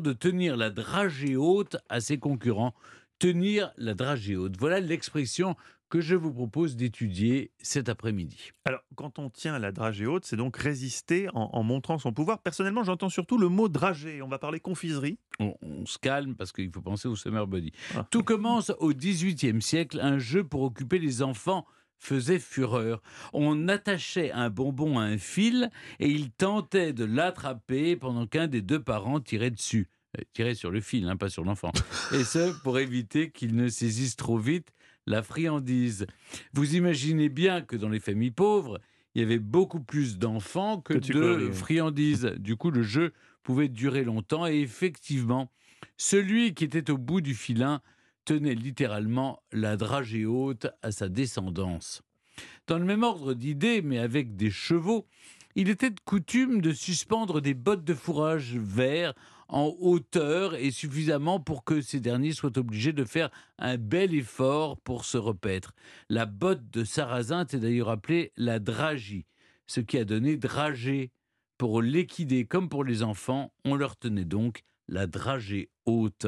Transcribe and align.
de 0.00 0.12
tenir 0.12 0.56
la 0.56 0.70
dragée 0.70 1.36
haute 1.36 1.76
à 1.88 2.00
ses 2.00 2.18
concurrents. 2.18 2.74
Tenir 3.18 3.72
la 3.76 3.94
dragée 3.94 4.36
haute. 4.36 4.56
Voilà 4.58 4.80
l'expression 4.80 5.56
que 5.88 6.00
je 6.00 6.16
vous 6.16 6.32
propose 6.32 6.76
d'étudier 6.76 7.52
cet 7.58 7.88
après-midi. 7.88 8.50
Alors, 8.64 8.80
quand 8.96 9.18
on 9.18 9.30
tient 9.30 9.58
la 9.58 9.72
dragée 9.72 10.06
haute, 10.06 10.24
c'est 10.24 10.36
donc 10.36 10.56
résister 10.56 11.28
en, 11.30 11.50
en 11.52 11.62
montrant 11.62 11.98
son 11.98 12.12
pouvoir. 12.12 12.40
Personnellement, 12.40 12.82
j'entends 12.82 13.08
surtout 13.08 13.38
le 13.38 13.48
mot 13.48 13.68
dragée. 13.68 14.20
On 14.20 14.28
va 14.28 14.38
parler 14.38 14.58
confiserie. 14.58 15.18
On, 15.38 15.54
on 15.62 15.86
se 15.86 15.98
calme 15.98 16.34
parce 16.34 16.52
qu'il 16.52 16.70
faut 16.72 16.82
penser 16.82 17.08
au 17.08 17.16
summer 17.16 17.46
body. 17.46 17.72
Ah. 17.94 18.06
Tout 18.10 18.24
commence 18.24 18.72
au 18.80 18.92
XVIIIe 18.92 19.62
siècle. 19.62 20.00
Un 20.02 20.18
jeu 20.18 20.42
pour 20.42 20.62
occuper 20.62 20.98
les 20.98 21.22
enfants 21.22 21.66
faisait 21.98 22.38
fureur. 22.38 23.02
On 23.32 23.68
attachait 23.68 24.32
un 24.32 24.50
bonbon 24.50 24.98
à 24.98 25.02
un 25.02 25.18
fil 25.18 25.70
et 25.98 26.08
il 26.08 26.30
tentait 26.30 26.92
de 26.92 27.04
l'attraper 27.04 27.96
pendant 27.96 28.26
qu'un 28.26 28.46
des 28.46 28.62
deux 28.62 28.82
parents 28.82 29.20
tirait 29.20 29.50
dessus. 29.50 29.88
Euh, 30.18 30.22
Tirait 30.32 30.54
sur 30.54 30.70
le 30.70 30.80
fil, 30.80 31.08
hein, 31.08 31.16
pas 31.16 31.28
sur 31.28 31.44
l'enfant. 31.44 31.72
Et 32.12 32.24
ce, 32.24 32.52
pour 32.62 32.78
éviter 32.78 33.30
qu'il 33.30 33.54
ne 33.56 33.68
saisisse 33.68 34.16
trop 34.16 34.38
vite 34.38 34.72
la 35.06 35.22
friandise. 35.22 36.06
Vous 36.52 36.74
imaginez 36.74 37.28
bien 37.28 37.62
que 37.62 37.76
dans 37.76 37.88
les 37.88 38.00
familles 38.00 38.32
pauvres, 38.32 38.80
il 39.14 39.20
y 39.20 39.24
avait 39.24 39.38
beaucoup 39.38 39.80
plus 39.80 40.18
d'enfants 40.18 40.80
que, 40.80 40.94
de 40.94 41.12
peux, 41.12 41.52
friandises. 41.52 42.34
Du 42.38 42.56
coup, 42.56 42.70
le 42.70 42.82
jeu 42.82 43.12
pouvait 43.42 43.68
durer 43.68 44.04
longtemps 44.04 44.46
et 44.46 44.60
effectivement, 44.60 45.50
celui 45.96 46.54
qui 46.54 46.64
était 46.64 46.90
au 46.90 46.98
bout 46.98 47.20
du 47.20 47.34
filin 47.34 47.80
tenait 48.26 48.54
littéralement 48.54 49.40
la 49.52 49.78
dragée 49.78 50.26
haute 50.26 50.66
à 50.82 50.92
sa 50.92 51.08
descendance. 51.08 52.02
Dans 52.66 52.78
le 52.78 52.84
même 52.84 53.04
ordre 53.04 53.32
d'idées, 53.32 53.80
mais 53.80 53.98
avec 53.98 54.36
des 54.36 54.50
chevaux, 54.50 55.06
il 55.54 55.70
était 55.70 55.90
de 55.90 56.00
coutume 56.04 56.60
de 56.60 56.72
suspendre 56.72 57.40
des 57.40 57.54
bottes 57.54 57.84
de 57.84 57.94
fourrage 57.94 58.56
vert 58.56 59.14
en 59.48 59.74
hauteur 59.78 60.54
et 60.56 60.70
suffisamment 60.70 61.40
pour 61.40 61.64
que 61.64 61.80
ces 61.80 62.00
derniers 62.00 62.32
soient 62.32 62.58
obligés 62.58 62.92
de 62.92 63.04
faire 63.04 63.30
un 63.58 63.78
bel 63.78 64.12
effort 64.12 64.76
pour 64.76 65.04
se 65.04 65.16
repaître. 65.16 65.72
La 66.10 66.26
botte 66.26 66.68
de 66.70 66.84
sarrasin 66.84 67.44
était 67.44 67.60
d'ailleurs 67.60 67.88
appelée 67.88 68.32
la 68.36 68.58
dragie, 68.58 69.24
ce 69.66 69.80
qui 69.80 69.96
a 69.98 70.04
donné 70.04 70.36
dragée. 70.36 71.10
Pour 71.58 71.80
l'équider 71.80 72.44
comme 72.44 72.68
pour 72.68 72.84
les 72.84 73.02
enfants, 73.02 73.50
on 73.64 73.76
leur 73.76 73.96
tenait 73.96 74.26
donc 74.26 74.62
la 74.88 75.06
dragée 75.06 75.70
haute. 75.84 76.26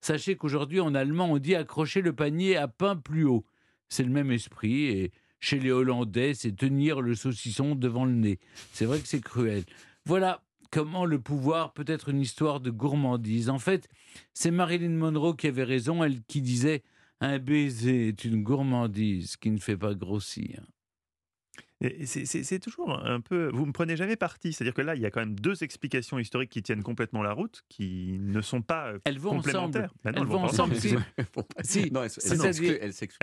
Sachez 0.00 0.36
qu'aujourd'hui 0.36 0.80
en 0.80 0.94
allemand 0.94 1.32
on 1.32 1.38
dit 1.38 1.54
accrocher 1.54 2.00
le 2.00 2.12
panier 2.12 2.56
à 2.56 2.68
pain 2.68 2.96
plus 2.96 3.24
haut. 3.24 3.44
C'est 3.88 4.04
le 4.04 4.10
même 4.10 4.30
esprit 4.30 4.84
et 4.86 5.12
chez 5.40 5.58
les 5.58 5.70
Hollandais 5.70 6.34
c'est 6.34 6.56
tenir 6.56 7.00
le 7.00 7.14
saucisson 7.14 7.74
devant 7.74 8.04
le 8.04 8.12
nez. 8.12 8.38
C'est 8.72 8.84
vrai 8.84 9.00
que 9.00 9.08
c'est 9.08 9.22
cruel. 9.22 9.64
Voilà 10.04 10.42
comment 10.70 11.04
le 11.04 11.20
pouvoir 11.20 11.72
peut 11.72 11.84
être 11.86 12.08
une 12.08 12.20
histoire 12.20 12.60
de 12.60 12.70
gourmandise. 12.70 13.48
En 13.48 13.58
fait, 13.58 13.88
c'est 14.34 14.50
Marilyn 14.50 14.90
Monroe 14.90 15.34
qui 15.34 15.46
avait 15.46 15.64
raison, 15.64 16.04
elle 16.04 16.22
qui 16.24 16.42
disait 16.42 16.82
un 17.20 17.38
baiser 17.38 18.08
est 18.08 18.24
une 18.24 18.42
gourmandise 18.42 19.36
qui 19.36 19.50
ne 19.50 19.58
fait 19.58 19.76
pas 19.76 19.94
grossir. 19.94 20.62
C'est 22.04 22.58
toujours 22.58 22.98
un 23.04 23.20
peu. 23.20 23.50
Vous 23.52 23.64
me 23.64 23.72
prenez 23.72 23.96
jamais 23.96 24.16
parti. 24.16 24.52
C'est-à-dire 24.52 24.74
que 24.74 24.82
là, 24.82 24.96
il 24.96 25.00
y 25.02 25.06
a 25.06 25.10
quand 25.10 25.20
même 25.20 25.38
deux 25.38 25.62
explications 25.62 26.18
historiques 26.18 26.50
qui 26.50 26.62
tiennent 26.62 26.82
complètement 26.82 27.22
la 27.22 27.32
route, 27.32 27.62
qui 27.68 28.18
ne 28.20 28.40
sont 28.40 28.62
pas 28.62 28.88
euh, 28.88 28.98
Elles 29.04 29.18
vont 29.18 29.30
ensemble. 29.38 29.44
complémentaires. 29.44 29.94
Ben 30.02 30.10
non, 30.12 30.22
Elles 30.22 30.26
vont 30.28 30.42
ensemble. 30.42 30.74
Si. 30.76 30.94
Si. 31.62 31.90
Non. 31.92 32.02
Elles 32.02 32.10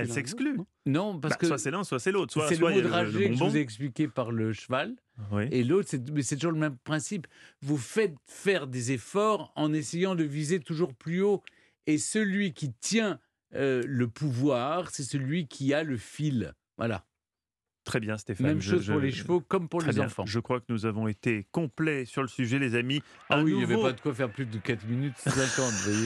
de 0.08 0.12
s'excluent. 0.12 0.58
Non, 0.86 1.20
parce 1.20 1.34
Bah, 1.34 1.38
que 1.38 1.48
Soit 1.48 1.58
c'est 1.58 1.72
l'un, 1.72 1.84
soit 1.84 2.00
c'est 2.00 2.12
l'autre. 2.12 2.32
Soit, 2.32 2.48
c'est 2.48 2.56
le 2.56 2.62
mot 2.62 2.70
le 2.70 2.82
dragée 2.82 3.30
que 3.30 3.36
je 3.36 3.44
vous 3.44 3.58
ai 3.58 3.60
expliqué 3.60 4.08
par 4.08 4.32
le 4.32 4.54
cheval. 4.54 4.96
Oui. 5.32 5.48
Et 5.52 5.64
l'autre, 5.64 5.88
c'est, 5.90 6.10
mais 6.12 6.22
c'est 6.22 6.36
toujours 6.36 6.52
le 6.52 6.60
même 6.60 6.78
principe. 6.84 7.28
Vous 7.62 7.78
faites 7.78 8.16
faire 8.26 8.68
des 8.68 8.92
efforts 8.94 9.52
en 9.56 9.74
essayant 9.74 10.16
de 10.16 10.24
viser 10.24 10.60
toujours 10.60 10.94
plus 10.94 11.22
haut. 11.22 11.44
Et 11.88 11.98
celui 11.98 12.54
qui 12.54 12.72
tient 12.74 13.20
euh, 13.54 13.82
le 13.86 14.08
pouvoir, 14.08 14.90
c'est 14.92 15.04
celui 15.04 15.48
qui 15.48 15.74
a 15.74 15.84
le 15.84 15.98
fil. 15.98 16.54
Voilà. 16.78 17.06
Très 17.96 18.02
bien, 18.02 18.18
Stéphane. 18.18 18.48
Même 18.48 18.62
Je- 18.62 18.72
chose 18.72 18.88
pour 18.88 19.00
je- 19.00 19.06
les 19.06 19.12
chevaux 19.14 19.40
comme 19.40 19.70
pour 19.70 19.80
Très 19.80 19.92
les 19.92 19.96
bien. 19.96 20.08
enfants. 20.08 20.26
Je 20.26 20.40
crois 20.42 20.60
que 20.60 20.66
nous 20.68 20.86
avons 20.86 21.08
été 21.08 21.46
complets 21.54 22.04
sur 22.04 22.22
le 22.22 22.28
sujet, 22.28 22.60
les 22.60 22.76
amis. 22.76 23.02
Ah 23.30 23.42
oui, 23.42 23.52
il 23.52 23.58
n'y 23.60 23.64
avait 23.64 23.82
pas 23.82 23.94
de 23.94 24.02
quoi 24.02 24.14
faire 24.14 24.30
plus 24.30 24.46
de 24.46 24.58
4 24.58 24.86
minutes 24.86 25.14
50, 25.18 25.72
vous 25.72 25.92
voyez. 25.94 26.04